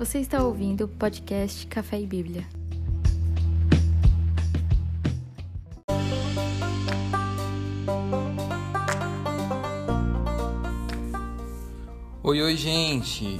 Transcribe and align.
Você 0.00 0.18
está 0.18 0.42
ouvindo 0.42 0.84
o 0.86 0.88
podcast 0.88 1.66
Café 1.66 2.00
e 2.00 2.06
Bíblia. 2.06 2.46
Oi, 12.22 12.40
oi, 12.40 12.56
gente. 12.56 13.38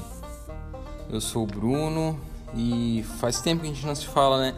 Eu 1.09 1.19
sou 1.23 1.45
o 1.45 1.47
Bruno 1.47 2.21
e 2.55 3.07
faz 3.19 3.41
tempo 3.41 3.63
que 3.63 3.71
a 3.71 3.73
gente 3.73 3.87
não 3.87 3.95
se 3.95 4.07
fala, 4.09 4.39
né? 4.43 4.55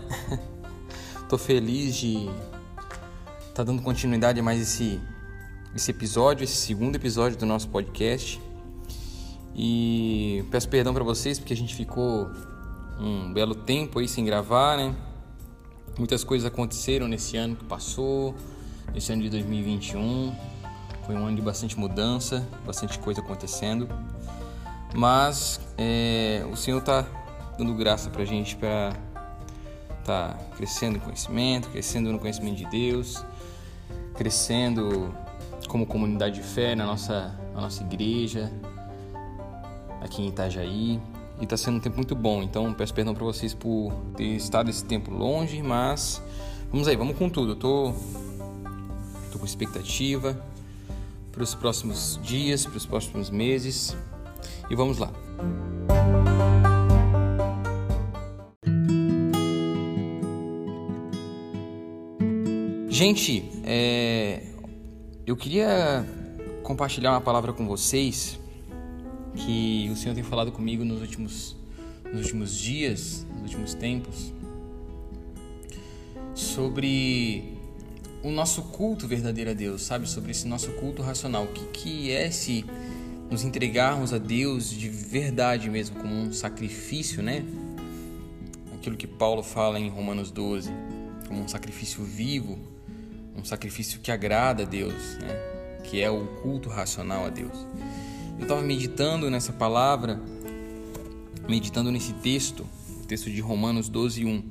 Tô 1.30 1.38
feliz 1.38 1.94
de 1.94 2.26
estar 3.42 3.52
tá 3.54 3.62
dando 3.62 3.80
continuidade 3.80 4.40
a 4.40 4.42
mais 4.42 4.60
esse 4.60 5.00
esse 5.72 5.92
episódio, 5.92 6.42
esse 6.42 6.56
segundo 6.56 6.96
episódio 6.96 7.38
do 7.38 7.46
nosso 7.46 7.68
podcast. 7.68 8.40
E 9.54 10.44
peço 10.50 10.68
perdão 10.68 10.94
para 10.94 11.04
vocês 11.04 11.38
porque 11.38 11.52
a 11.52 11.56
gente 11.56 11.74
ficou 11.74 12.30
um 12.98 13.32
belo 13.32 13.54
tempo 13.54 13.98
aí 13.98 14.08
sem 14.08 14.24
gravar, 14.24 14.76
né? 14.76 14.94
Muitas 15.98 16.24
coisas 16.24 16.46
aconteceram 16.46 17.06
nesse 17.06 17.36
ano 17.36 17.54
que 17.56 17.64
passou, 17.64 18.34
nesse 18.94 19.12
ano 19.12 19.22
de 19.22 19.30
2021. 19.30 20.34
Foi 21.04 21.14
um 21.14 21.26
ano 21.26 21.36
de 21.36 21.42
bastante 21.42 21.78
mudança, 21.78 22.46
bastante 22.64 22.98
coisa 22.98 23.20
acontecendo. 23.20 23.88
Mas 24.94 25.60
é, 25.76 26.46
o 26.50 26.56
Senhor 26.56 26.78
está 26.78 27.06
dando 27.58 27.74
graça 27.74 28.08
para 28.08 28.22
a 28.22 28.24
gente 28.24 28.56
para 28.56 28.92
tá 30.04 30.36
crescendo 30.56 30.96
em 30.96 31.00
conhecimento, 31.00 31.68
crescendo 31.68 32.10
no 32.10 32.18
conhecimento 32.18 32.56
de 32.56 32.66
Deus, 32.66 33.24
crescendo 34.14 35.14
como 35.68 35.86
comunidade 35.86 36.36
de 36.36 36.42
fé 36.42 36.74
na 36.74 36.84
nossa, 36.84 37.38
na 37.54 37.62
nossa 37.62 37.82
igreja, 37.82 38.52
aqui 40.02 40.22
em 40.22 40.28
Itajaí. 40.28 41.00
E 41.40 41.44
está 41.44 41.56
sendo 41.56 41.78
um 41.78 41.80
tempo 41.80 41.96
muito 41.96 42.14
bom, 42.14 42.42
então 42.42 42.72
peço 42.72 42.94
perdão 42.94 43.14
para 43.14 43.24
vocês 43.24 43.52
por 43.52 43.92
ter 44.16 44.24
estado 44.24 44.70
esse 44.70 44.84
tempo 44.84 45.10
longe, 45.10 45.60
mas 45.60 46.22
vamos 46.70 46.86
aí, 46.86 46.94
vamos 46.94 47.16
com 47.16 47.28
tudo. 47.28 47.52
Eu 47.52 47.56
tô, 47.56 47.92
tô 49.32 49.38
com 49.38 49.44
expectativa 49.44 50.40
para 51.32 51.42
os 51.42 51.54
próximos 51.54 52.20
dias, 52.22 52.64
para 52.64 52.76
os 52.76 52.86
próximos 52.86 53.30
meses 53.30 53.96
e 54.70 54.76
vamos 54.76 54.98
lá. 54.98 55.10
Gente, 62.88 63.50
é, 63.64 64.46
eu 65.26 65.34
queria 65.34 66.06
compartilhar 66.62 67.10
uma 67.10 67.20
palavra 67.20 67.52
com 67.52 67.66
vocês 67.66 68.38
que 69.34 69.88
o 69.90 69.96
Senhor 69.96 70.14
tem 70.14 70.22
falado 70.22 70.52
comigo 70.52 70.84
nos 70.84 71.00
últimos, 71.00 71.56
nos 72.12 72.22
últimos 72.22 72.56
dias, 72.56 73.26
nos 73.32 73.42
últimos 73.42 73.74
tempos, 73.74 74.32
sobre 76.34 77.58
o 78.22 78.30
nosso 78.30 78.62
culto 78.62 79.08
verdadeiro 79.08 79.50
a 79.50 79.54
Deus, 79.54 79.82
sabe? 79.82 80.08
Sobre 80.08 80.30
esse 80.30 80.46
nosso 80.46 80.70
culto 80.72 81.02
racional. 81.02 81.44
O 81.44 81.48
que, 81.48 81.64
que 81.66 82.12
é 82.12 82.30
se 82.30 82.64
nos 83.30 83.44
entregarmos 83.44 84.12
a 84.12 84.18
Deus 84.18 84.70
de 84.70 84.88
verdade 84.88 85.68
mesmo, 85.68 85.98
como 85.98 86.14
um 86.14 86.32
sacrifício, 86.32 87.22
né? 87.22 87.44
Aquilo 88.74 88.96
que 88.96 89.06
Paulo 89.06 89.42
fala 89.42 89.78
em 89.78 89.88
Romanos 89.88 90.30
12, 90.30 90.70
como 91.26 91.42
um 91.42 91.48
sacrifício 91.48 92.04
vivo, 92.04 92.58
um 93.36 93.44
sacrifício 93.44 94.00
que 94.00 94.10
agrada 94.10 94.62
a 94.62 94.66
Deus, 94.66 95.16
né? 95.20 95.34
Que 95.84 96.00
é 96.00 96.10
o 96.10 96.26
culto 96.42 96.68
racional 96.68 97.26
a 97.26 97.30
Deus. 97.30 97.66
Eu 98.42 98.46
estava 98.46 98.62
meditando 98.62 99.30
nessa 99.30 99.52
palavra, 99.52 100.20
meditando 101.48 101.92
nesse 101.92 102.12
texto, 102.14 102.66
texto 103.06 103.30
de 103.30 103.40
Romanos 103.40 103.88
12, 103.88 104.24
1. 104.24 104.42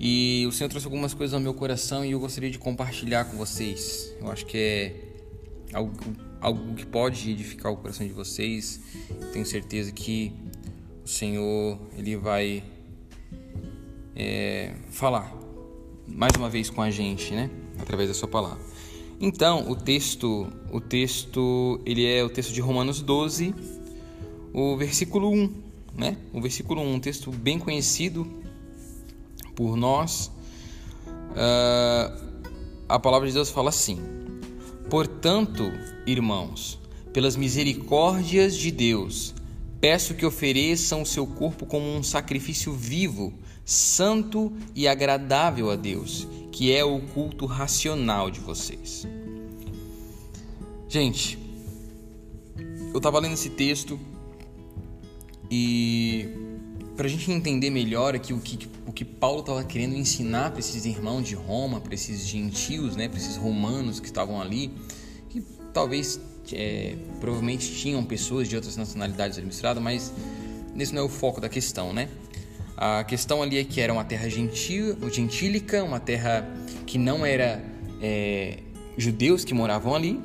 E 0.00 0.44
o 0.48 0.50
Senhor 0.50 0.68
trouxe 0.68 0.88
algumas 0.88 1.14
coisas 1.14 1.32
ao 1.32 1.38
meu 1.38 1.54
coração 1.54 2.04
e 2.04 2.10
eu 2.10 2.18
gostaria 2.18 2.50
de 2.50 2.58
compartilhar 2.58 3.26
com 3.26 3.36
vocês. 3.36 4.12
Eu 4.20 4.28
acho 4.28 4.44
que 4.44 4.58
é 4.58 4.96
algo, 5.72 5.92
algo 6.40 6.74
que 6.74 6.84
pode 6.84 7.30
edificar 7.30 7.70
o 7.70 7.76
coração 7.76 8.04
de 8.04 8.12
vocês. 8.12 8.80
Tenho 9.32 9.46
certeza 9.46 9.92
que 9.92 10.32
o 11.04 11.08
Senhor 11.08 11.78
ele 11.96 12.16
vai 12.16 12.64
é, 14.16 14.74
falar 14.90 15.32
mais 16.08 16.32
uma 16.36 16.50
vez 16.50 16.68
com 16.68 16.82
a 16.82 16.90
gente, 16.90 17.34
né? 17.34 17.48
Através 17.78 18.08
da 18.08 18.14
sua 18.16 18.26
palavra. 18.26 18.58
Então, 19.22 19.70
o 19.70 19.76
texto, 19.76 20.50
o 20.72 20.80
texto, 20.80 21.78
ele 21.84 22.06
é 22.06 22.24
o 22.24 22.30
texto 22.30 22.54
de 22.54 22.60
Romanos 22.62 23.02
12, 23.02 23.54
o 24.50 24.78
versículo 24.78 25.30
1, 25.30 25.54
né? 25.94 26.16
O 26.32 26.40
versículo 26.40 26.80
1, 26.80 26.94
um 26.94 26.98
texto 26.98 27.30
bem 27.30 27.58
conhecido 27.58 28.26
por 29.54 29.76
nós. 29.76 30.32
Uh, 31.32 32.30
a 32.88 32.98
palavra 32.98 33.28
de 33.28 33.34
Deus 33.34 33.50
fala 33.50 33.68
assim: 33.68 34.00
Portanto, 34.88 35.70
irmãos, 36.06 36.80
pelas 37.12 37.36
misericórdias 37.36 38.56
de 38.56 38.70
Deus, 38.70 39.34
peço 39.80 40.14
que 40.14 40.26
ofereçam 40.26 41.04
seu 41.04 41.26
corpo 41.26 41.64
como 41.64 41.86
um 41.86 42.02
sacrifício 42.02 42.72
vivo, 42.72 43.32
santo 43.64 44.52
e 44.74 44.86
agradável 44.86 45.70
a 45.70 45.76
Deus, 45.76 46.28
que 46.52 46.72
é 46.74 46.84
o 46.84 47.00
culto 47.00 47.46
racional 47.46 48.30
de 48.30 48.40
vocês. 48.40 49.06
Gente, 50.88 51.38
eu 52.92 52.98
estava 52.98 53.18
lendo 53.20 53.34
esse 53.34 53.50
texto 53.50 53.98
e 55.50 56.28
para 56.96 57.06
a 57.06 57.08
gente 57.08 57.30
entender 57.30 57.70
melhor 57.70 58.14
aqui 58.14 58.34
o 58.34 58.40
que, 58.40 58.68
o 58.86 58.92
que 58.92 59.04
Paulo 59.04 59.40
estava 59.40 59.64
querendo 59.64 59.94
ensinar 59.94 60.50
para 60.50 60.60
esses 60.60 60.84
irmãos 60.84 61.26
de 61.26 61.34
Roma, 61.34 61.80
para 61.80 61.94
esses 61.94 62.26
gentios, 62.26 62.94
né, 62.96 63.08
para 63.08 63.18
esses 63.18 63.36
romanos 63.36 64.00
que 64.00 64.06
estavam 64.06 64.40
ali, 64.40 64.70
que 65.30 65.40
talvez 65.72 66.20
é, 66.52 66.96
provavelmente 67.20 67.74
tinham 67.74 68.02
pessoas 68.04 68.48
de 68.48 68.56
outras 68.56 68.76
nacionalidades 68.76 69.36
administradas, 69.36 69.82
mas 69.82 70.12
esse 70.76 70.94
não 70.94 71.02
é 71.02 71.04
o 71.04 71.08
foco 71.08 71.40
da 71.40 71.48
questão, 71.48 71.92
né? 71.92 72.08
A 72.76 73.04
questão 73.04 73.42
ali 73.42 73.58
é 73.58 73.64
que 73.64 73.80
era 73.80 73.92
uma 73.92 74.04
terra 74.04 74.28
gentil, 74.28 74.96
gentílica, 75.10 75.84
uma 75.84 76.00
terra 76.00 76.48
que 76.86 76.96
não 76.96 77.26
era 77.26 77.62
é, 78.00 78.58
judeus 78.96 79.44
que 79.44 79.52
moravam 79.52 79.94
ali. 79.94 80.18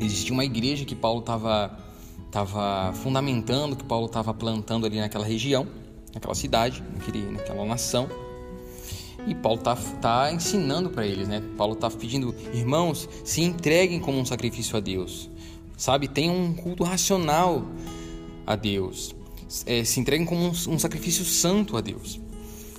Existia 0.00 0.32
uma 0.32 0.44
igreja 0.44 0.84
que 0.84 0.94
Paulo 0.94 1.20
estava 1.20 1.78
tava 2.30 2.92
fundamentando, 2.94 3.76
que 3.76 3.84
Paulo 3.84 4.06
estava 4.06 4.34
plantando 4.34 4.84
ali 4.84 4.98
naquela 4.98 5.24
região, 5.24 5.66
naquela 6.12 6.34
cidade, 6.34 6.82
naquele, 6.94 7.30
naquela 7.30 7.64
nação. 7.64 8.08
E 9.26 9.34
Paulo 9.34 9.58
está 9.58 9.76
tá 10.00 10.32
ensinando 10.32 10.90
para 10.90 11.06
eles, 11.06 11.26
né? 11.28 11.42
Paulo 11.56 11.74
está 11.74 11.90
pedindo, 11.90 12.34
irmãos, 12.52 13.08
se 13.24 13.42
entreguem 13.42 14.00
como 14.00 14.18
um 14.18 14.24
sacrifício 14.24 14.76
a 14.76 14.80
Deus, 14.80 15.28
sabe? 15.76 16.06
Tenham 16.06 16.36
um 16.36 16.54
culto 16.54 16.84
racional 16.84 17.66
a 18.46 18.54
Deus 18.54 19.16
é, 19.64 19.84
se 19.84 20.00
entreguem 20.00 20.26
como 20.26 20.42
um, 20.42 20.50
um 20.50 20.78
sacrifício 20.78 21.24
santo 21.24 21.76
a 21.76 21.80
Deus. 21.80 22.20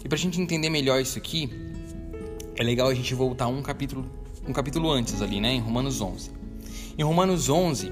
E 0.03 0.07
para 0.07 0.15
a 0.15 0.19
gente 0.19 0.39
entender 0.39 0.69
melhor 0.69 1.01
isso 1.01 1.17
aqui, 1.17 1.49
é 2.55 2.63
legal 2.63 2.87
a 2.89 2.93
gente 2.93 3.13
voltar 3.13 3.47
um 3.47 3.61
capítulo, 3.61 4.05
um 4.47 4.53
capítulo 4.53 4.91
antes 4.91 5.21
ali, 5.21 5.39
né, 5.39 5.53
em 5.53 5.59
Romanos 5.59 6.01
11. 6.01 6.31
Em 6.97 7.03
Romanos 7.03 7.49
11, 7.49 7.91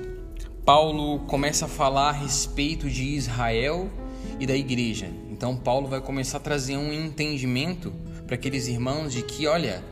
Paulo 0.66 1.20
começa 1.20 1.66
a 1.66 1.68
falar 1.68 2.10
a 2.10 2.12
respeito 2.12 2.90
de 2.90 3.04
Israel 3.04 3.90
e 4.40 4.46
da 4.46 4.56
igreja. 4.56 5.10
Então 5.32 5.56
Paulo 5.56 5.88
vai 5.88 6.02
começar 6.02 6.38
a 6.38 6.42
trazer 6.42 6.78
um 6.78 6.92
entendimento 6.92 7.94
para 8.26 8.36
aqueles 8.36 8.68
irmãos 8.68 9.14
de 9.14 9.22
que, 9.22 9.48
olha, 9.48 9.84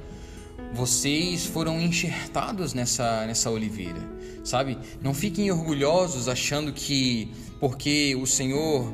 vocês 0.74 1.46
foram 1.46 1.80
enxertados 1.80 2.74
nessa, 2.74 3.26
nessa 3.28 3.50
oliveira, 3.50 4.02
sabe? 4.44 4.78
Não 5.02 5.14
fiquem 5.14 5.52
orgulhosos 5.52 6.28
achando 6.28 6.74
que 6.74 7.32
porque 7.59 8.16
o 8.16 8.26
Senhor, 8.26 8.91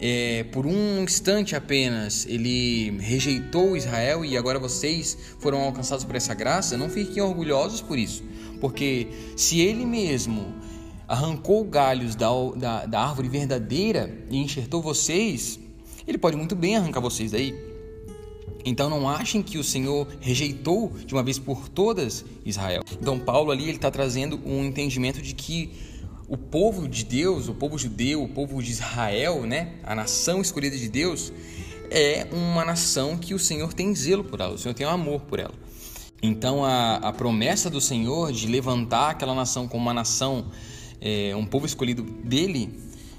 é, 0.00 0.44
por 0.44 0.66
um 0.66 1.02
instante 1.02 1.54
apenas, 1.54 2.26
ele 2.26 2.98
rejeitou 2.98 3.76
Israel 3.76 4.24
e 4.24 4.36
agora 4.36 4.58
vocês 4.58 5.16
foram 5.38 5.60
alcançados 5.60 6.04
por 6.04 6.16
essa 6.16 6.34
graça, 6.34 6.76
não 6.76 6.88
fiquem 6.88 7.22
orgulhosos 7.22 7.80
por 7.80 7.98
isso, 7.98 8.24
porque 8.60 9.06
se 9.36 9.60
ele 9.60 9.84
mesmo 9.84 10.54
arrancou 11.06 11.62
galhos 11.64 12.16
da, 12.16 12.28
da, 12.56 12.86
da 12.86 13.00
árvore 13.02 13.28
verdadeira 13.28 14.12
e 14.30 14.38
enxertou 14.38 14.80
vocês, 14.80 15.60
ele 16.06 16.16
pode 16.18 16.36
muito 16.36 16.56
bem 16.56 16.76
arrancar 16.76 17.00
vocês 17.00 17.30
daí. 17.30 17.71
Então 18.64 18.88
não 18.88 19.08
achem 19.08 19.42
que 19.42 19.58
o 19.58 19.64
Senhor 19.64 20.06
rejeitou 20.20 20.92
de 21.06 21.14
uma 21.14 21.22
vez 21.22 21.38
por 21.38 21.68
todas 21.68 22.24
Israel. 22.44 22.82
Então 23.00 23.18
Paulo 23.18 23.50
ali 23.50 23.64
ele 23.64 23.76
está 23.76 23.90
trazendo 23.90 24.40
um 24.44 24.64
entendimento 24.64 25.20
de 25.20 25.34
que 25.34 25.70
o 26.28 26.36
povo 26.36 26.88
de 26.88 27.04
Deus, 27.04 27.48
o 27.48 27.54
povo 27.54 27.76
judeu, 27.76 28.22
o 28.22 28.28
povo 28.28 28.62
de 28.62 28.70
Israel, 28.70 29.42
né, 29.42 29.74
a 29.82 29.94
nação 29.94 30.40
escolhida 30.40 30.78
de 30.78 30.88
Deus, 30.88 31.32
é 31.90 32.26
uma 32.32 32.64
nação 32.64 33.18
que 33.18 33.34
o 33.34 33.38
Senhor 33.38 33.74
tem 33.74 33.94
zelo 33.94 34.24
por 34.24 34.40
ela, 34.40 34.54
o 34.54 34.58
Senhor 34.58 34.74
tem 34.74 34.86
um 34.86 34.90
amor 34.90 35.20
por 35.22 35.38
ela. 35.38 35.52
Então 36.22 36.64
a, 36.64 36.96
a 36.96 37.12
promessa 37.12 37.68
do 37.68 37.80
Senhor 37.80 38.32
de 38.32 38.46
levantar 38.46 39.10
aquela 39.10 39.34
nação 39.34 39.68
como 39.68 39.82
uma 39.82 39.92
nação, 39.92 40.46
é, 41.00 41.34
um 41.36 41.44
povo 41.44 41.66
escolhido 41.66 42.02
dele, 42.02 42.72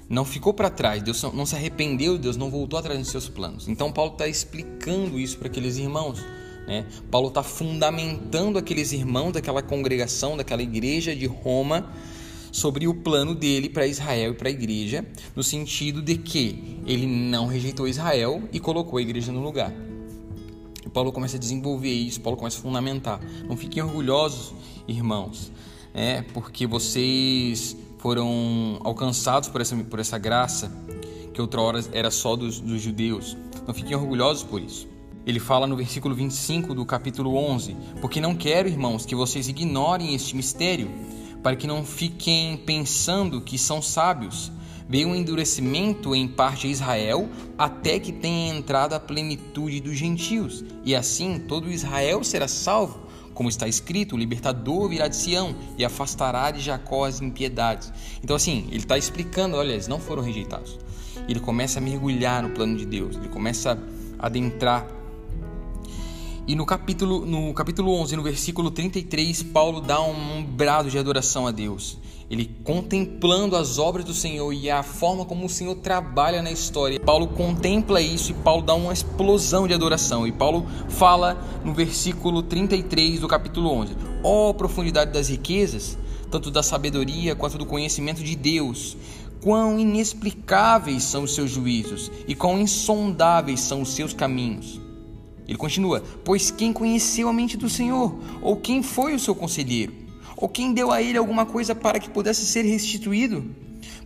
não 0.08 0.24
ficou 0.24 0.52
para 0.52 0.70
trás, 0.70 1.02
Deus 1.02 1.22
não 1.22 1.46
se 1.46 1.54
arrependeu, 1.54 2.18
Deus 2.18 2.36
não 2.36 2.50
voltou 2.50 2.78
atrás 2.78 2.98
dos 2.98 3.08
seus 3.08 3.28
planos. 3.28 3.68
Então 3.68 3.90
Paulo 3.90 4.12
está 4.12 4.28
explicando 4.28 5.18
isso 5.18 5.38
para 5.38 5.48
aqueles 5.48 5.76
irmãos. 5.78 6.20
Né? 6.66 6.86
Paulo 7.10 7.28
está 7.28 7.42
fundamentando 7.42 8.58
aqueles 8.58 8.92
irmãos 8.92 9.32
daquela 9.32 9.62
congregação, 9.62 10.36
daquela 10.36 10.62
igreja 10.62 11.14
de 11.14 11.26
Roma, 11.26 11.90
sobre 12.52 12.86
o 12.86 12.94
plano 12.94 13.34
dele 13.34 13.68
para 13.68 13.86
Israel 13.86 14.32
e 14.32 14.34
para 14.34 14.48
a 14.48 14.52
igreja, 14.52 15.04
no 15.34 15.42
sentido 15.42 16.00
de 16.00 16.16
que 16.16 16.78
ele 16.86 17.06
não 17.06 17.46
rejeitou 17.46 17.88
Israel 17.88 18.42
e 18.52 18.60
colocou 18.60 18.98
a 18.98 19.02
igreja 19.02 19.32
no 19.32 19.42
lugar. 19.42 19.74
E 20.86 20.88
Paulo 20.88 21.10
começa 21.12 21.36
a 21.36 21.40
desenvolver 21.40 21.92
isso, 21.92 22.20
Paulo 22.20 22.36
começa 22.36 22.58
a 22.58 22.62
fundamentar. 22.62 23.20
Não 23.48 23.56
fiquem 23.56 23.82
orgulhosos, 23.82 24.54
irmãos, 24.86 25.50
né? 25.92 26.24
porque 26.32 26.66
vocês 26.66 27.76
foram 28.04 28.78
alcançados 28.84 29.48
por 29.48 29.62
essa, 29.62 29.74
por 29.76 29.98
essa 29.98 30.18
graça 30.18 30.70
que 31.32 31.40
outrora 31.40 31.82
era 31.90 32.10
só 32.10 32.36
dos, 32.36 32.60
dos 32.60 32.82
judeus. 32.82 33.34
Não 33.66 33.72
fiquem 33.72 33.96
orgulhosos 33.96 34.42
por 34.42 34.60
isso. 34.60 34.86
Ele 35.26 35.40
fala 35.40 35.66
no 35.66 35.74
versículo 35.74 36.14
25 36.14 36.74
do 36.74 36.84
capítulo 36.84 37.34
11: 37.34 37.74
Porque 38.02 38.20
não 38.20 38.34
quero, 38.34 38.68
irmãos, 38.68 39.06
que 39.06 39.14
vocês 39.14 39.48
ignorem 39.48 40.14
este 40.14 40.36
mistério, 40.36 40.90
para 41.42 41.56
que 41.56 41.66
não 41.66 41.82
fiquem 41.82 42.58
pensando 42.58 43.40
que 43.40 43.56
são 43.56 43.80
sábios. 43.80 44.52
Veio 44.86 45.08
um 45.08 45.14
endurecimento 45.14 46.14
em 46.14 46.28
parte 46.28 46.66
a 46.66 46.70
Israel, 46.70 47.26
até 47.56 47.98
que 47.98 48.12
tenha 48.12 48.54
entrado 48.54 48.92
a 48.92 49.00
plenitude 49.00 49.80
dos 49.80 49.96
gentios, 49.96 50.62
e 50.84 50.94
assim 50.94 51.38
todo 51.38 51.72
Israel 51.72 52.22
será 52.22 52.48
salvo. 52.48 53.03
Como 53.34 53.48
está 53.48 53.66
escrito, 53.66 54.14
o 54.14 54.18
libertador 54.18 54.88
virá 54.88 55.08
de 55.08 55.16
Sião 55.16 55.54
e 55.76 55.84
afastará 55.84 56.50
de 56.50 56.60
Jacó 56.60 57.04
as 57.04 57.20
impiedades. 57.20 57.92
Então, 58.22 58.36
assim, 58.36 58.66
ele 58.68 58.78
está 58.78 58.96
explicando: 58.96 59.56
olha, 59.56 59.72
eles 59.72 59.88
não 59.88 59.98
foram 59.98 60.22
rejeitados. 60.22 60.78
Ele 61.28 61.40
começa 61.40 61.78
a 61.78 61.82
mergulhar 61.82 62.42
no 62.42 62.50
plano 62.50 62.76
de 62.76 62.86
Deus, 62.86 63.16
ele 63.16 63.28
começa 63.28 63.78
a 64.18 64.26
adentrar. 64.26 64.86
E 66.46 66.54
no 66.54 66.66
capítulo, 66.66 67.24
no 67.24 67.54
capítulo 67.54 67.92
11, 67.94 68.16
no 68.16 68.22
versículo 68.22 68.70
33, 68.70 69.42
Paulo 69.44 69.80
dá 69.80 70.00
um 70.00 70.44
brado 70.44 70.90
de 70.90 70.98
adoração 70.98 71.46
a 71.46 71.50
Deus. 71.50 71.98
Ele 72.34 72.50
contemplando 72.64 73.54
as 73.54 73.78
obras 73.78 74.04
do 74.04 74.12
Senhor 74.12 74.52
e 74.52 74.68
a 74.68 74.82
forma 74.82 75.24
como 75.24 75.46
o 75.46 75.48
Senhor 75.48 75.76
trabalha 75.76 76.42
na 76.42 76.50
história. 76.50 76.98
Paulo 76.98 77.28
contempla 77.28 78.00
isso 78.00 78.32
e 78.32 78.34
Paulo 78.34 78.60
dá 78.60 78.74
uma 78.74 78.92
explosão 78.92 79.68
de 79.68 79.72
adoração. 79.72 80.26
E 80.26 80.32
Paulo 80.32 80.66
fala 80.88 81.40
no 81.64 81.72
versículo 81.72 82.42
33 82.42 83.20
do 83.20 83.28
capítulo 83.28 83.70
11: 83.70 83.96
Ó 84.24 84.50
oh, 84.50 84.54
profundidade 84.54 85.12
das 85.12 85.28
riquezas, 85.28 85.96
tanto 86.28 86.50
da 86.50 86.60
sabedoria 86.60 87.36
quanto 87.36 87.56
do 87.56 87.64
conhecimento 87.64 88.20
de 88.24 88.34
Deus. 88.34 88.96
Quão 89.40 89.78
inexplicáveis 89.78 91.04
são 91.04 91.22
os 91.22 91.36
seus 91.36 91.52
juízos 91.52 92.10
e 92.26 92.34
quão 92.34 92.58
insondáveis 92.58 93.60
são 93.60 93.80
os 93.80 93.90
seus 93.90 94.12
caminhos. 94.12 94.80
Ele 95.46 95.56
continua: 95.56 96.02
Pois 96.24 96.50
quem 96.50 96.72
conheceu 96.72 97.28
a 97.28 97.32
mente 97.32 97.56
do 97.56 97.70
Senhor? 97.70 98.12
Ou 98.42 98.56
quem 98.56 98.82
foi 98.82 99.14
o 99.14 99.20
seu 99.20 99.36
conselheiro? 99.36 100.03
Ou 100.36 100.48
quem 100.48 100.72
deu 100.72 100.90
a 100.90 101.00
ele 101.00 101.18
alguma 101.18 101.46
coisa 101.46 101.74
para 101.74 101.98
que 101.98 102.10
pudesse 102.10 102.44
ser 102.44 102.62
restituído? 102.62 103.44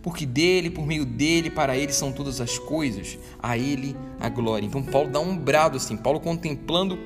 Porque 0.01 0.25
dele, 0.25 0.69
por 0.69 0.85
meio 0.85 1.05
dele, 1.05 1.49
para 1.49 1.77
ele 1.77 1.91
são 1.91 2.11
todas 2.11 2.39
as 2.39 2.57
coisas, 2.57 3.17
a 3.41 3.57
ele 3.57 3.95
a 4.19 4.29
glória. 4.29 4.65
Então 4.65 4.81
Paulo 4.81 5.09
dá 5.09 5.19
um 5.19 5.37
brado 5.37 5.77
assim, 5.77 5.97
Paulo 5.97 6.19
contemplando 6.19 6.97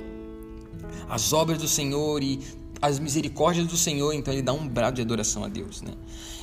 as 1.09 1.33
obras 1.33 1.57
do 1.57 1.67
Senhor 1.67 2.21
e 2.21 2.39
as 2.81 2.99
misericórdias 2.99 3.65
do 3.67 3.77
Senhor, 3.77 4.13
então 4.13 4.33
ele 4.33 4.41
dá 4.41 4.51
um 4.51 4.67
brado 4.67 4.97
de 4.97 5.01
adoração 5.01 5.43
a 5.43 5.47
Deus, 5.47 5.81
né? 5.81 5.93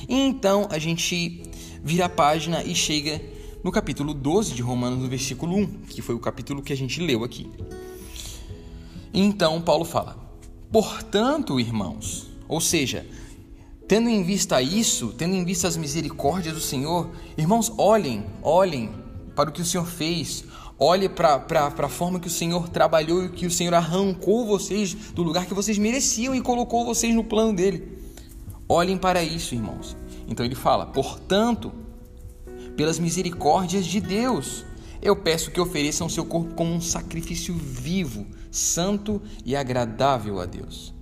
E 0.09 0.15
então 0.15 0.67
a 0.71 0.79
gente 0.79 1.43
vira 1.83 2.05
a 2.05 2.09
página 2.09 2.63
e 2.63 2.73
chega 2.73 3.21
no 3.63 3.71
capítulo 3.71 4.13
12 4.13 4.53
de 4.53 4.61
Romanos, 4.61 4.99
no 4.99 5.07
versículo 5.07 5.55
1, 5.55 5.67
que 5.89 6.01
foi 6.01 6.15
o 6.15 6.19
capítulo 6.19 6.63
que 6.63 6.73
a 6.73 6.75
gente 6.75 6.99
leu 6.99 7.23
aqui. 7.23 7.47
Então 9.13 9.61
Paulo 9.61 9.85
fala: 9.85 10.17
Portanto, 10.71 11.59
irmãos, 11.59 12.30
ou 12.51 12.59
seja, 12.59 13.07
tendo 13.87 14.09
em 14.09 14.23
vista 14.23 14.61
isso, 14.61 15.13
tendo 15.17 15.33
em 15.33 15.45
vista 15.45 15.69
as 15.69 15.77
misericórdias 15.77 16.53
do 16.53 16.59
Senhor, 16.59 17.09
irmãos, 17.37 17.71
olhem, 17.77 18.25
olhem 18.43 18.91
para 19.33 19.49
o 19.49 19.53
que 19.53 19.61
o 19.61 19.65
Senhor 19.65 19.87
fez, 19.87 20.43
olhem 20.77 21.07
para 21.09 21.45
a 21.77 21.87
forma 21.87 22.19
que 22.19 22.27
o 22.27 22.31
Senhor 22.31 22.67
trabalhou 22.67 23.23
e 23.23 23.29
que 23.29 23.45
o 23.45 23.51
Senhor 23.51 23.73
arrancou 23.73 24.45
vocês 24.45 24.93
do 24.93 25.23
lugar 25.23 25.45
que 25.45 25.53
vocês 25.53 25.77
mereciam 25.77 26.35
e 26.35 26.41
colocou 26.41 26.83
vocês 26.85 27.15
no 27.15 27.23
plano 27.23 27.53
dele. 27.53 27.97
Olhem 28.67 28.97
para 28.97 29.23
isso, 29.23 29.55
irmãos. 29.55 29.95
Então 30.27 30.45
ele 30.45 30.55
fala: 30.55 30.85
portanto, 30.87 31.71
pelas 32.75 32.99
misericórdias 32.99 33.85
de 33.85 34.01
Deus, 34.01 34.65
eu 35.01 35.15
peço 35.15 35.51
que 35.51 35.61
ofereçam 35.61 36.09
seu 36.09 36.25
corpo 36.25 36.53
como 36.53 36.73
um 36.73 36.81
sacrifício 36.81 37.55
vivo, 37.55 38.27
santo 38.51 39.21
e 39.45 39.55
agradável 39.55 40.41
a 40.41 40.45
Deus 40.45 40.93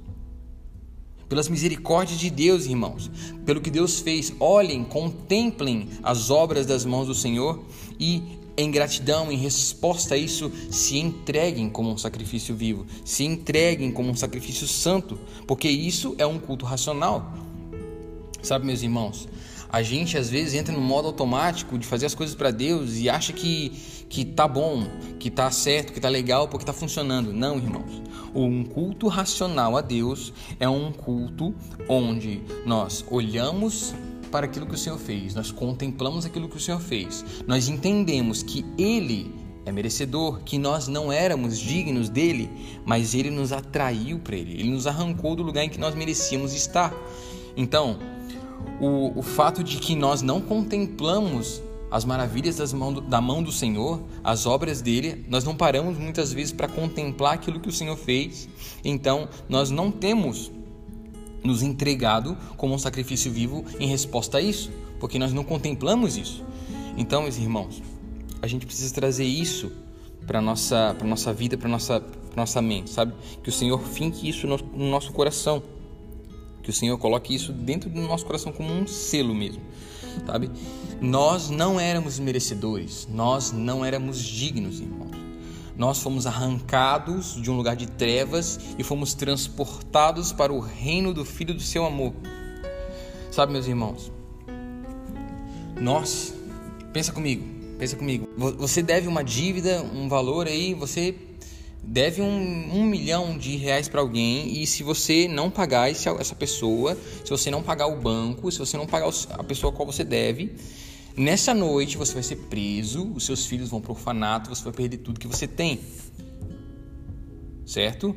pelas 1.29 1.47
misericórdias 1.47 2.19
de 2.19 2.29
Deus, 2.31 2.65
irmãos, 2.65 3.09
pelo 3.45 3.61
que 3.61 3.69
Deus 3.69 3.99
fez. 3.99 4.33
Olhem, 4.39 4.83
contemplem 4.83 5.87
as 6.01 6.31
obras 6.31 6.65
das 6.65 6.83
mãos 6.83 7.07
do 7.07 7.13
Senhor 7.13 7.63
e, 7.99 8.23
em 8.57 8.71
gratidão, 8.71 9.31
em 9.31 9.37
resposta 9.37 10.15
a 10.15 10.17
isso, 10.17 10.51
se 10.71 10.97
entreguem 10.97 11.69
como 11.69 11.91
um 11.91 11.97
sacrifício 11.97 12.55
vivo, 12.55 12.85
se 13.05 13.23
entreguem 13.23 13.91
como 13.91 14.09
um 14.09 14.15
sacrifício 14.15 14.67
santo, 14.67 15.19
porque 15.45 15.69
isso 15.69 16.15
é 16.17 16.25
um 16.25 16.39
culto 16.39 16.65
racional. 16.65 17.31
Sabe, 18.41 18.65
meus 18.65 18.81
irmãos, 18.81 19.27
a 19.69 19.81
gente 19.81 20.17
às 20.17 20.29
vezes 20.29 20.53
entra 20.53 20.73
no 20.73 20.81
modo 20.81 21.07
automático 21.07 21.77
de 21.77 21.85
fazer 21.85 22.05
as 22.05 22.15
coisas 22.15 22.35
para 22.35 22.51
Deus 22.51 22.97
e 22.97 23.09
acha 23.09 23.31
que 23.33 23.99
que 24.09 24.25
tá 24.25 24.47
bom, 24.47 24.87
que 25.19 25.29
tá 25.29 25.51
certo, 25.51 25.93
que 25.93 25.99
tá 25.99 26.09
legal 26.09 26.47
porque 26.47 26.65
tá 26.65 26.73
funcionando. 26.73 27.31
Não, 27.31 27.57
irmãos. 27.57 28.01
Um 28.33 28.63
culto 28.63 29.07
racional 29.07 29.77
a 29.77 29.81
Deus 29.81 30.33
é 30.59 30.67
um 30.67 30.91
culto 30.91 31.53
onde 31.87 32.41
nós 32.65 33.05
olhamos 33.09 33.93
para 34.31 34.45
aquilo 34.45 34.65
que 34.65 34.75
o 34.75 34.77
Senhor 34.77 34.97
fez, 34.97 35.33
nós 35.33 35.51
contemplamos 35.51 36.25
aquilo 36.25 36.47
que 36.47 36.57
o 36.57 36.59
Senhor 36.59 36.79
fez, 36.79 37.25
nós 37.47 37.67
entendemos 37.67 38.43
que 38.43 38.63
Ele 38.77 39.33
é 39.65 39.71
merecedor, 39.71 40.41
que 40.43 40.59
nós 40.59 40.87
não 40.87 41.11
éramos 41.11 41.57
dignos 41.57 42.09
dele, 42.09 42.49
mas 42.85 43.15
Ele 43.15 43.31
nos 43.31 43.51
atraiu 43.51 44.19
para 44.19 44.35
Ele, 44.35 44.53
Ele 44.53 44.69
nos 44.69 44.85
arrancou 44.85 45.35
do 45.35 45.41
lugar 45.43 45.63
em 45.63 45.69
que 45.69 45.79
nós 45.79 45.95
merecíamos 45.95 46.53
estar. 46.53 46.93
Então, 47.57 47.97
o, 48.79 49.19
o 49.19 49.21
fato 49.21 49.63
de 49.63 49.77
que 49.77 49.95
nós 49.95 50.21
não 50.21 50.41
contemplamos 50.41 51.61
as 51.91 52.05
maravilhas 52.05 52.57
das 52.57 52.71
mão 52.71 52.93
do, 52.93 53.01
da 53.01 53.19
mão 53.19 53.41
do 53.41 53.51
Senhor, 53.51 54.01
as 54.23 54.45
obras 54.45 54.81
dele, 54.81 55.25
nós 55.27 55.43
não 55.43 55.55
paramos 55.55 55.97
muitas 55.97 56.31
vezes 56.31 56.51
para 56.51 56.67
contemplar 56.67 57.33
aquilo 57.33 57.59
que 57.59 57.69
o 57.69 57.71
Senhor 57.71 57.97
fez, 57.97 58.47
então 58.83 59.27
nós 59.47 59.71
não 59.71 59.91
temos 59.91 60.51
nos 61.43 61.63
entregado 61.63 62.37
como 62.57 62.75
um 62.75 62.77
sacrifício 62.77 63.31
vivo 63.31 63.65
em 63.79 63.87
resposta 63.87 64.37
a 64.37 64.41
isso, 64.41 64.71
porque 64.99 65.17
nós 65.17 65.33
não 65.33 65.43
contemplamos 65.43 66.17
isso. 66.17 66.43
Então, 66.97 67.23
meus 67.23 67.37
irmãos, 67.37 67.81
a 68.41 68.47
gente 68.47 68.65
precisa 68.65 68.93
trazer 68.93 69.25
isso 69.25 69.71
para 70.27 70.41
nossa 70.41 70.93
para 70.97 71.07
nossa 71.07 71.33
vida, 71.33 71.57
para 71.57 71.69
nossa 71.69 72.01
pra 72.01 72.43
nossa 72.43 72.61
mente, 72.61 72.89
sabe? 72.89 73.13
Que 73.41 73.49
o 73.49 73.51
Senhor 73.51 73.81
finque 73.81 74.29
isso 74.29 74.45
no, 74.45 74.57
no 74.57 74.89
nosso 74.89 75.11
coração. 75.11 75.63
Que 76.69 76.71
o 76.71 76.77
Senhor 76.77 76.99
coloque 76.99 77.33
isso 77.33 77.51
dentro 77.51 77.89
do 77.89 77.99
nosso 78.01 78.23
coração 78.23 78.51
como 78.51 78.71
um 78.71 78.85
selo 78.85 79.33
mesmo, 79.33 79.59
sabe? 80.23 80.51
Nós 81.01 81.49
não 81.49 81.79
éramos 81.79 82.19
merecedores, 82.19 83.07
nós 83.11 83.51
não 83.51 83.83
éramos 83.83 84.19
dignos, 84.19 84.79
irmãos. 84.79 85.09
Nós 85.75 85.97
fomos 85.97 86.27
arrancados 86.27 87.41
de 87.41 87.49
um 87.49 87.57
lugar 87.57 87.75
de 87.75 87.87
trevas 87.87 88.59
e 88.77 88.83
fomos 88.83 89.15
transportados 89.15 90.31
para 90.31 90.53
o 90.53 90.59
reino 90.59 91.11
do 91.11 91.25
Filho 91.25 91.55
do 91.55 91.59
seu 91.59 91.87
amor. 91.87 92.13
Sabe, 93.31 93.51
meus 93.51 93.65
irmãos? 93.65 94.11
Nós, 95.75 96.35
pensa 96.93 97.11
comigo, 97.11 97.47
pensa 97.79 97.95
comigo. 97.95 98.29
Você 98.59 98.83
deve 98.83 99.07
uma 99.07 99.23
dívida, 99.23 99.81
um 99.81 100.07
valor 100.07 100.45
aí, 100.45 100.75
você 100.75 101.15
deve 101.83 102.21
um, 102.21 102.77
um 102.77 102.85
milhão 102.85 103.37
de 103.37 103.55
reais 103.55 103.87
para 103.87 104.01
alguém 104.01 104.61
e 104.61 104.67
se 104.67 104.83
você 104.83 105.27
não 105.27 105.49
pagar 105.49 105.89
esse, 105.89 106.07
essa 106.09 106.35
pessoa, 106.35 106.97
se 107.23 107.29
você 107.29 107.49
não 107.49 107.63
pagar 107.63 107.87
o 107.87 107.99
banco, 107.99 108.51
se 108.51 108.59
você 108.59 108.77
não 108.77 108.85
pagar 108.85 109.09
a 109.31 109.43
pessoa 109.43 109.73
a 109.73 109.75
qual 109.75 109.85
você 109.85 110.03
deve, 110.03 110.55
nessa 111.15 111.53
noite 111.53 111.97
você 111.97 112.13
vai 112.13 112.23
ser 112.23 112.35
preso, 112.35 113.11
os 113.13 113.25
seus 113.25 113.45
filhos 113.45 113.69
vão 113.69 113.81
para 113.81 113.91
o 113.91 113.95
orfanato, 113.95 114.49
você 114.49 114.63
vai 114.63 114.73
perder 114.73 114.97
tudo 114.97 115.19
que 115.19 115.27
você 115.27 115.47
tem. 115.47 115.79
Certo? 117.65 118.15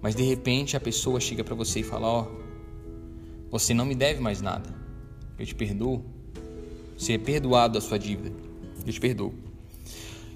Mas 0.00 0.14
de 0.14 0.22
repente 0.22 0.76
a 0.76 0.80
pessoa 0.80 1.18
chega 1.20 1.42
para 1.42 1.54
você 1.54 1.80
e 1.80 1.82
fala: 1.82 2.06
Ó, 2.06 2.22
oh, 2.22 3.50
você 3.50 3.72
não 3.72 3.86
me 3.86 3.94
deve 3.94 4.20
mais 4.20 4.40
nada, 4.42 4.68
eu 5.38 5.46
te 5.46 5.54
perdoo. 5.54 6.04
Você 6.96 7.14
é 7.14 7.18
perdoado 7.18 7.74
da 7.74 7.80
sua 7.80 7.98
dívida, 7.98 8.30
eu 8.86 8.92
te 8.92 9.00
perdoo. 9.00 9.32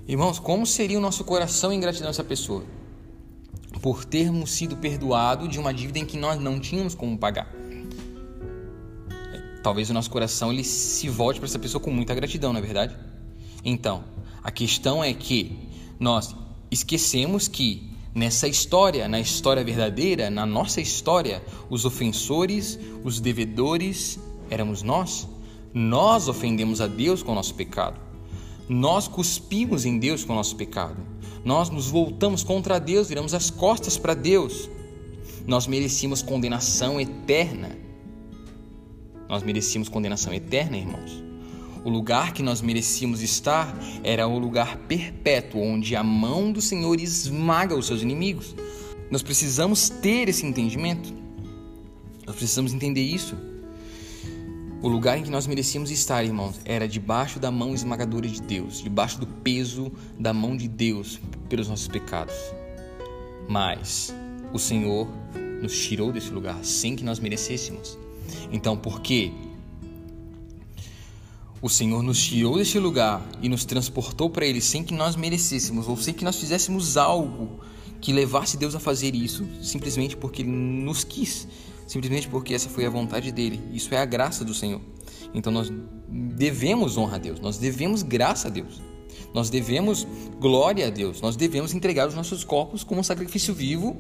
Irmãos, 0.09 0.39
como 0.39 0.65
seria 0.65 0.97
o 0.97 1.03
nosso 1.03 1.23
coração 1.23 1.71
em 1.71 1.79
gratidão 1.79 2.07
a 2.07 2.11
essa 2.11 2.25
pessoa? 2.25 2.65
Por 3.83 4.07
termos 4.07 4.51
sido 4.53 4.75
perdoado 4.75 5.47
de 5.47 5.59
uma 5.59 5.73
dívida 5.73 5.99
em 5.99 6.07
que 6.07 6.17
nós 6.17 6.41
não 6.41 6.59
tínhamos 6.59 6.95
como 6.95 7.19
pagar. 7.19 7.55
talvez 9.63 9.91
o 9.91 9.93
nosso 9.93 10.11
coração 10.11 10.51
ele 10.51 10.65
se 10.65 11.11
volte 11.11 11.39
para 11.39 11.47
essa 11.47 11.59
pessoa 11.59 11.79
com 11.79 11.91
muita 11.91 12.15
gratidão, 12.15 12.55
não 12.55 12.59
é 12.59 12.63
verdade? 12.63 12.97
Então, 13.63 14.03
a 14.43 14.51
questão 14.51 15.05
é 15.05 15.13
que 15.13 15.59
nós 16.01 16.35
esquecemos 16.71 17.47
que 17.47 17.93
nessa 18.15 18.49
história, 18.49 19.07
na 19.09 19.21
história 19.21 19.63
verdadeira, 19.63 20.31
na 20.31 20.47
nossa 20.47 20.81
história, 20.81 21.45
os 21.69 21.85
ofensores, 21.85 22.79
os 23.05 23.21
devedores 23.21 24.19
éramos 24.49 24.83
nós. 24.83 25.29
Nós 25.75 26.29
ofendemos 26.29 26.81
a 26.81 26.87
Deus 26.87 27.23
com 27.23 27.33
o 27.33 27.35
nosso 27.35 27.55
pecado. 27.55 28.08
Nós 28.69 29.09
cuspimos 29.09 29.87
em 29.87 29.99
Deus 29.99 30.25
com 30.25 30.33
o 30.33 30.37
nosso 30.37 30.55
pecado. 30.57 30.97
Nós 31.45 31.71
nos 31.71 31.89
voltamos 31.89 32.43
contra 32.43 32.79
Deus, 32.79 33.09
viramos 33.09 33.33
as 33.33 33.51
costas 33.51 33.97
para 33.97 34.13
Deus. 34.13 34.69
Nós 35.47 35.67
merecíamos 35.67 36.21
condenação 36.21 37.01
eterna. 37.01 37.77
Nós 39.29 39.43
merecíamos 39.43 39.89
condenação 39.89 40.33
eterna, 40.35 40.77
irmãos. 40.77 41.25
O 41.85 41.89
lugar 41.89 42.35
que 42.35 42.43
nós 42.43 42.61
merecíamos 42.61 43.23
estar 43.23 43.75
era 44.03 44.27
o 44.27 44.39
lugar 44.39 44.77
perpétuo, 44.89 45.63
onde 45.63 45.97
a 45.97 46.03
mão 46.03 46.53
do 46.53 46.61
Senhor 46.61 47.01
esmaga 47.01 47.75
os 47.75 47.87
seus 47.87 48.03
inimigos. 48.03 48.55
Nós 49.11 49.23
precisamos 49.23 49.89
ter 49.89 50.29
esse 50.29 50.45
entendimento. 50.45 51.15
Nós 52.27 52.37
precisamos 52.37 52.75
entender 52.75 53.01
isso. 53.01 53.35
O 54.81 54.87
lugar 54.87 55.19
em 55.19 55.25
que 55.25 55.31
nós 55.31 55.45
merecíamos 55.49 55.91
estar, 55.91 56.25
irmãos, 56.25 56.61
era 56.65 56.87
debaixo 56.87 57.41
da 57.41 57.51
mão 57.51 57.75
esmagadora 57.75 58.29
de 58.29 58.41
Deus, 58.41 58.81
debaixo 58.81 59.19
do 59.19 59.27
peso 59.27 59.91
da 60.17 60.33
mão 60.33 60.57
de 60.57 60.69
Deus 60.69 61.19
pelos 61.49 61.69
nossos 61.69 61.89
pecados. 61.89 62.35
Mas 63.49 64.15
o 64.53 64.59
Senhor 64.59 65.09
nos 65.61 65.77
tirou 65.77 66.13
desse 66.13 66.31
lugar 66.31 66.65
sem 66.65 66.95
que 66.95 67.03
nós 67.03 67.19
merecêssemos. 67.19 67.99
Então, 68.53 68.77
por 68.77 69.01
quê? 69.01 69.33
O 71.61 71.69
Senhor 71.69 72.01
nos 72.01 72.25
tirou 72.25 72.57
desse 72.57 72.79
lugar 72.79 73.27
e 73.43 73.49
nos 73.49 73.65
transportou 73.65 74.31
para 74.31 74.47
Ele 74.47 74.61
sem 74.61 74.85
que 74.85 74.95
nós 74.95 75.17
merecêssemos 75.17 75.89
ou 75.89 75.97
sem 75.97 76.15
que 76.15 76.25
nós 76.25 76.37
fizéssemos 76.37 76.97
algo 76.97 77.59
que 78.01 78.13
levasse 78.13 78.57
Deus 78.57 78.77
a 78.77 78.79
fazer 78.79 79.13
isso, 79.13 79.45
simplesmente 79.61 80.17
porque 80.17 80.43
Ele 80.43 80.53
nos 80.53 81.03
quis, 81.03 81.49
simplesmente 81.89 82.29
porque 82.29 82.55
essa 82.55 82.69
foi 82.69 82.87
a 82.87 82.91
vontade 82.91 83.33
dele. 83.33 83.61
Isso 83.73 83.93
é 83.95 83.99
a 83.99 84.05
graça 84.05 84.45
do 84.45 84.55
Senhor. 84.55 84.81
Então 85.35 85.53
nós 85.53 85.73
devemos 86.09 86.97
honra 86.97 87.17
a 87.17 87.19
Deus, 87.19 87.41
nós 87.41 87.59
devemos 87.59 88.03
graça 88.03 88.49
a 88.49 88.51
Deus, 88.51 88.81
nós 89.35 89.51
devemos 89.51 90.07
glória 90.39 90.87
a 90.87 90.91
Deus, 90.91 91.21
nós 91.21 91.35
devemos 91.35 91.75
entregar 91.75 92.07
os 92.07 92.15
nossos 92.15 92.45
corpos 92.45 92.85
como 92.85 93.01
um 93.01 93.05
sacrifício 93.05 93.53
vivo, 93.53 93.97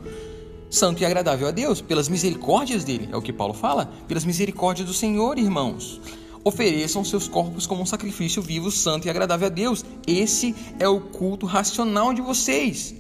santo 0.71 1.03
e 1.03 1.07
agradável 1.07 1.49
a 1.49 1.51
Deus, 1.51 1.81
pelas 1.81 2.09
misericórdias 2.09 2.85
dele, 2.85 3.09
é 3.11 3.17
o 3.17 3.23
que 3.23 3.33
Paulo 3.33 3.55
fala, 3.55 3.87
pelas 4.07 4.25
misericórdias 4.25 4.87
do 4.87 4.95
Senhor, 4.95 5.39
irmãos. 5.39 6.01
Ofereçam 6.45 7.05
seus 7.05 7.27
corpos 7.27 7.67
como 7.67 7.83
um 7.83 7.87
sacrifício 7.87 8.41
vivo, 8.41 8.71
santo 8.71 9.07
e 9.07 9.11
agradável 9.11 9.49
a 9.49 9.51
Deus. 9.51 9.85
Esse 10.07 10.55
é 10.79 10.89
o 10.89 11.01
culto 11.01 11.45
racional 11.47 12.15
de 12.15 12.23
vocês. 12.23 12.95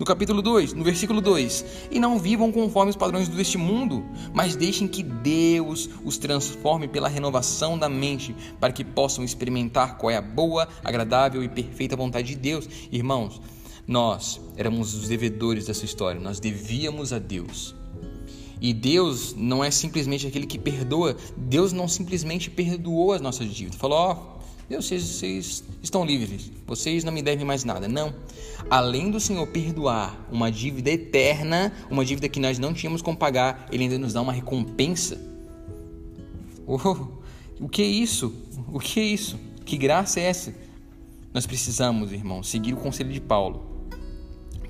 No 0.00 0.06
capítulo 0.06 0.40
2, 0.40 0.72
no 0.72 0.82
versículo 0.82 1.20
2: 1.20 1.62
E 1.90 2.00
não 2.00 2.18
vivam 2.18 2.50
conforme 2.50 2.88
os 2.88 2.96
padrões 2.96 3.28
deste 3.28 3.58
mundo, 3.58 4.02
mas 4.32 4.56
deixem 4.56 4.88
que 4.88 5.02
Deus 5.02 5.90
os 6.02 6.16
transforme 6.16 6.88
pela 6.88 7.06
renovação 7.06 7.78
da 7.78 7.86
mente, 7.86 8.34
para 8.58 8.72
que 8.72 8.82
possam 8.82 9.22
experimentar 9.22 9.98
qual 9.98 10.10
é 10.10 10.16
a 10.16 10.22
boa, 10.22 10.66
agradável 10.82 11.44
e 11.44 11.50
perfeita 11.50 11.96
vontade 11.96 12.28
de 12.28 12.36
Deus. 12.36 12.66
Irmãos, 12.90 13.42
nós 13.86 14.40
éramos 14.56 14.94
os 14.94 15.06
devedores 15.06 15.66
dessa 15.66 15.84
história, 15.84 16.18
nós 16.18 16.40
devíamos 16.40 17.12
a 17.12 17.18
Deus. 17.18 17.74
E 18.58 18.72
Deus 18.72 19.34
não 19.36 19.62
é 19.62 19.70
simplesmente 19.70 20.26
aquele 20.26 20.46
que 20.46 20.58
perdoa. 20.58 21.14
Deus 21.36 21.74
não 21.74 21.86
simplesmente 21.86 22.48
perdoou 22.48 23.12
as 23.12 23.20
nossas 23.20 23.52
dívidas. 23.52 23.78
Falou: 23.78 23.98
Ó, 23.98 24.39
Deus, 24.70 24.88
vocês, 24.88 25.64
estão 25.82 26.04
livres. 26.04 26.48
Vocês 26.64 27.02
não 27.02 27.12
me 27.12 27.22
devem 27.22 27.44
mais 27.44 27.64
nada. 27.64 27.88
Não. 27.88 28.14
Além 28.70 29.10
do 29.10 29.18
Senhor 29.18 29.44
perdoar 29.48 30.28
uma 30.30 30.48
dívida 30.48 30.92
eterna, 30.92 31.72
uma 31.90 32.04
dívida 32.04 32.28
que 32.28 32.38
nós 32.38 32.56
não 32.56 32.72
tínhamos 32.72 33.02
como 33.02 33.16
pagar, 33.16 33.66
Ele 33.72 33.82
ainda 33.82 33.98
nos 33.98 34.12
dá 34.12 34.22
uma 34.22 34.32
recompensa. 34.32 35.20
Oh, 36.68 37.08
o 37.58 37.68
que 37.68 37.82
é 37.82 37.84
isso? 37.84 38.32
O 38.72 38.78
que 38.78 39.00
é 39.00 39.02
isso? 39.02 39.40
Que 39.64 39.76
graça 39.76 40.20
é 40.20 40.22
essa? 40.22 40.54
Nós 41.34 41.48
precisamos, 41.48 42.12
irmão, 42.12 42.40
seguir 42.40 42.74
o 42.74 42.76
conselho 42.76 43.12
de 43.12 43.20
Paulo. 43.20 43.88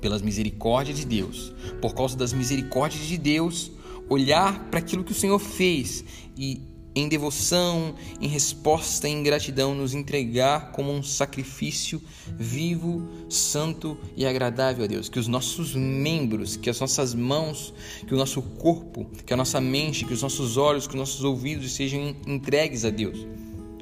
Pelas 0.01 0.23
misericórdias 0.23 0.97
de 0.97 1.05
Deus, 1.05 1.53
por 1.79 1.93
causa 1.93 2.17
das 2.17 2.33
misericórdias 2.33 3.05
de 3.05 3.19
Deus, 3.19 3.71
olhar 4.09 4.67
para 4.71 4.79
aquilo 4.79 5.03
que 5.03 5.11
o 5.11 5.15
Senhor 5.15 5.37
fez 5.37 6.03
e 6.35 6.59
em 6.93 7.07
devoção, 7.07 7.95
em 8.19 8.27
resposta, 8.27 9.07
em 9.07 9.23
gratidão, 9.23 9.73
nos 9.73 9.93
entregar 9.93 10.71
como 10.71 10.91
um 10.91 11.01
sacrifício 11.01 12.01
vivo, 12.37 13.07
santo 13.29 13.97
e 14.15 14.25
agradável 14.25 14.83
a 14.83 14.87
Deus. 14.87 15.09
Que 15.09 15.19
os 15.19 15.27
nossos 15.27 15.73
membros, 15.73 16.55
que 16.55 16.69
as 16.69 16.79
nossas 16.79 17.13
mãos, 17.13 17.73
que 18.07 18.13
o 18.13 18.17
nosso 18.17 18.41
corpo, 18.41 19.05
que 19.25 19.33
a 19.33 19.37
nossa 19.37 19.61
mente, 19.61 20.05
que 20.05 20.13
os 20.13 20.21
nossos 20.21 20.57
olhos, 20.57 20.87
que 20.87 20.93
os 20.93 20.99
nossos 20.99 21.23
ouvidos 21.23 21.71
sejam 21.73 22.15
entregues 22.27 22.85
a 22.85 22.89
Deus 22.89 23.25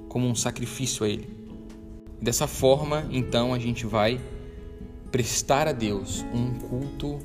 como 0.07 0.27
um 0.27 0.35
sacrifício 0.35 1.05
a 1.05 1.09
Ele. 1.09 1.29
Dessa 2.21 2.47
forma, 2.47 3.07
então, 3.11 3.53
a 3.53 3.59
gente 3.59 3.85
vai 3.85 4.19
prestar 5.11 5.67
a 5.67 5.71
Deus 5.71 6.25
um 6.33 6.53
culto 6.59 7.19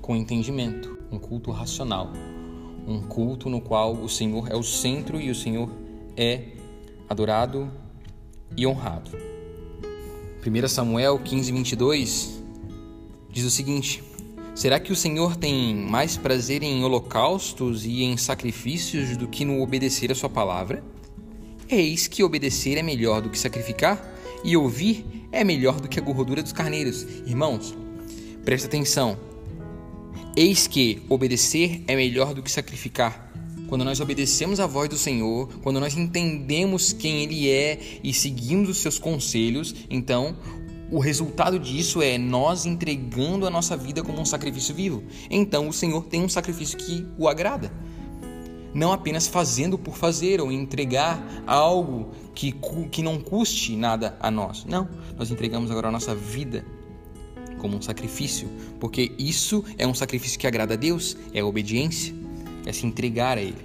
com 0.00 0.14
entendimento 0.14 0.94
um 1.14 1.18
culto 1.18 1.50
racional, 1.50 2.12
um 2.86 3.00
culto 3.00 3.48
no 3.48 3.60
qual 3.60 3.94
o 3.94 4.08
Senhor 4.08 4.50
é 4.50 4.56
o 4.56 4.62
centro 4.62 5.20
e 5.20 5.30
o 5.30 5.34
Senhor 5.34 5.70
é 6.16 6.42
adorado 7.08 7.70
e 8.56 8.66
honrado. 8.66 9.10
1 10.46 10.68
Samuel 10.68 11.18
15, 11.18 11.52
22 11.52 12.42
diz 13.30 13.44
o 13.44 13.50
seguinte: 13.50 14.02
Será 14.54 14.78
que 14.78 14.92
o 14.92 14.96
Senhor 14.96 15.36
tem 15.36 15.74
mais 15.74 16.16
prazer 16.16 16.62
em 16.62 16.84
holocaustos 16.84 17.84
e 17.84 18.04
em 18.04 18.16
sacrifícios 18.16 19.16
do 19.16 19.26
que 19.26 19.44
no 19.44 19.60
obedecer 19.60 20.12
a 20.12 20.14
Sua 20.14 20.28
palavra? 20.28 20.84
Eis 21.68 22.06
que 22.06 22.22
obedecer 22.22 22.76
é 22.76 22.82
melhor 22.82 23.20
do 23.20 23.30
que 23.30 23.38
sacrificar, 23.38 24.14
e 24.44 24.56
ouvir 24.56 25.26
é 25.32 25.42
melhor 25.42 25.80
do 25.80 25.88
que 25.88 25.98
a 25.98 26.02
gordura 26.02 26.42
dos 26.42 26.52
carneiros. 26.52 27.02
Irmãos, 27.26 27.74
presta 28.44 28.68
atenção. 28.68 29.18
Eis 30.36 30.66
que 30.66 31.00
obedecer 31.08 31.84
é 31.86 31.94
melhor 31.94 32.34
do 32.34 32.42
que 32.42 32.50
sacrificar. 32.50 33.32
Quando 33.68 33.84
nós 33.84 34.00
obedecemos 34.00 34.58
a 34.58 34.66
voz 34.66 34.88
do 34.88 34.98
Senhor, 34.98 35.48
quando 35.62 35.78
nós 35.78 35.96
entendemos 35.96 36.92
quem 36.92 37.22
Ele 37.22 37.48
é 37.48 38.00
e 38.02 38.12
seguimos 38.12 38.68
os 38.68 38.78
seus 38.78 38.98
conselhos, 38.98 39.72
então 39.88 40.36
o 40.90 40.98
resultado 40.98 41.56
disso 41.56 42.02
é 42.02 42.18
nós 42.18 42.66
entregando 42.66 43.46
a 43.46 43.50
nossa 43.50 43.76
vida 43.76 44.02
como 44.02 44.20
um 44.20 44.24
sacrifício 44.24 44.74
vivo. 44.74 45.04
Então 45.30 45.68
o 45.68 45.72
Senhor 45.72 46.02
tem 46.06 46.24
um 46.24 46.28
sacrifício 46.28 46.78
que 46.78 47.06
o 47.16 47.28
agrada. 47.28 47.72
Não 48.74 48.92
apenas 48.92 49.28
fazendo 49.28 49.78
por 49.78 49.96
fazer 49.96 50.40
ou 50.40 50.50
entregar 50.50 51.44
algo 51.46 52.10
que, 52.34 52.52
que 52.90 53.02
não 53.02 53.20
custe 53.20 53.76
nada 53.76 54.16
a 54.18 54.32
nós. 54.32 54.64
Não, 54.64 54.88
nós 55.16 55.30
entregamos 55.30 55.70
agora 55.70 55.86
a 55.86 55.92
nossa 55.92 56.12
vida 56.12 56.66
como 57.64 57.78
um 57.78 57.80
sacrifício, 57.80 58.46
porque 58.78 59.12
isso 59.18 59.64
é 59.78 59.86
um 59.86 59.94
sacrifício 59.94 60.38
que 60.38 60.46
agrada 60.46 60.74
a 60.74 60.76
Deus, 60.76 61.16
é 61.32 61.40
a 61.40 61.46
obediência, 61.46 62.14
é 62.66 62.72
se 62.74 62.84
entregar 62.84 63.38
a 63.38 63.40
Ele. 63.40 63.56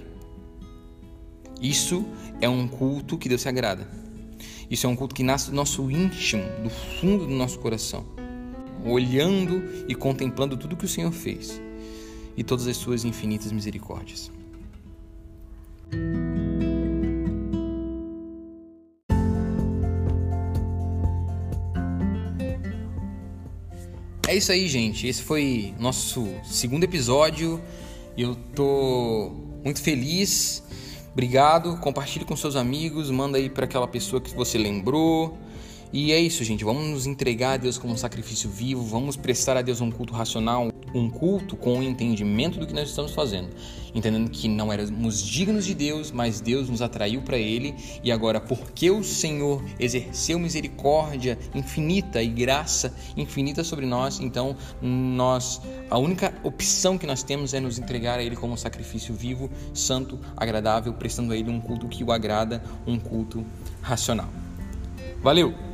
Isso 1.60 2.06
é 2.40 2.48
um 2.48 2.66
culto 2.66 3.18
que 3.18 3.28
Deus 3.28 3.42
se 3.42 3.48
agrada. 3.50 3.86
Isso 4.70 4.86
é 4.86 4.88
um 4.88 4.96
culto 4.96 5.14
que 5.14 5.22
nasce 5.22 5.50
do 5.50 5.54
nosso 5.54 5.90
íntimo, 5.90 6.44
do 6.62 6.70
fundo 6.70 7.26
do 7.26 7.34
nosso 7.34 7.58
coração, 7.58 8.06
olhando 8.86 9.62
e 9.86 9.94
contemplando 9.94 10.56
tudo 10.56 10.78
que 10.78 10.86
o 10.86 10.88
Senhor 10.88 11.12
fez 11.12 11.60
e 12.34 12.42
todas 12.42 12.66
as 12.66 12.78
suas 12.78 13.04
infinitas 13.04 13.52
misericórdias. 13.52 14.30
É 24.30 24.36
isso 24.36 24.52
aí, 24.52 24.68
gente. 24.68 25.08
Esse 25.08 25.24
foi 25.24 25.74
nosso 25.76 26.24
segundo 26.44 26.84
episódio. 26.84 27.60
Eu 28.16 28.36
tô 28.54 29.32
muito 29.64 29.82
feliz. 29.82 30.62
Obrigado. 31.12 31.76
Compartilhe 31.78 32.24
com 32.24 32.36
seus 32.36 32.54
amigos, 32.54 33.10
manda 33.10 33.38
aí 33.38 33.50
para 33.50 33.64
aquela 33.64 33.88
pessoa 33.88 34.22
que 34.22 34.32
você 34.32 34.56
lembrou. 34.56 35.36
E 35.92 36.12
é 36.12 36.20
isso, 36.20 36.44
gente. 36.44 36.62
Vamos 36.62 36.84
nos 36.84 37.06
entregar 37.08 37.54
a 37.54 37.56
Deus 37.56 37.76
como 37.76 37.92
um 37.92 37.96
sacrifício 37.96 38.48
vivo. 38.48 38.84
Vamos 38.84 39.16
prestar 39.16 39.56
a 39.56 39.62
Deus 39.62 39.80
um 39.80 39.90
culto 39.90 40.14
racional, 40.14 40.69
um 40.94 41.08
culto 41.08 41.56
com 41.56 41.78
o 41.78 41.82
entendimento 41.82 42.58
do 42.58 42.66
que 42.66 42.72
nós 42.72 42.88
estamos 42.88 43.12
fazendo, 43.12 43.48
entendendo 43.94 44.30
que 44.30 44.48
não 44.48 44.72
éramos 44.72 45.22
dignos 45.22 45.66
de 45.66 45.74
Deus, 45.74 46.10
mas 46.10 46.40
Deus 46.40 46.68
nos 46.68 46.82
atraiu 46.82 47.22
para 47.22 47.38
Ele 47.38 47.74
e 48.02 48.10
agora, 48.10 48.40
porque 48.40 48.90
o 48.90 49.02
Senhor 49.02 49.64
exerceu 49.78 50.38
misericórdia 50.38 51.38
infinita 51.54 52.22
e 52.22 52.28
graça 52.28 52.94
infinita 53.16 53.62
sobre 53.64 53.86
nós, 53.86 54.20
então 54.20 54.56
nós 54.80 55.60
a 55.90 55.98
única 55.98 56.32
opção 56.44 56.96
que 56.96 57.06
nós 57.06 57.22
temos 57.22 57.52
é 57.52 57.60
nos 57.60 57.78
entregar 57.78 58.18
a 58.18 58.22
Ele 58.22 58.36
como 58.36 58.54
um 58.54 58.56
sacrifício 58.56 59.14
vivo, 59.14 59.50
santo, 59.74 60.18
agradável, 60.36 60.92
prestando 60.92 61.32
a 61.32 61.36
Ele 61.36 61.50
um 61.50 61.60
culto 61.60 61.88
que 61.88 62.04
o 62.04 62.12
agrada, 62.12 62.62
um 62.86 62.98
culto 62.98 63.44
racional. 63.82 64.28
Valeu! 65.22 65.69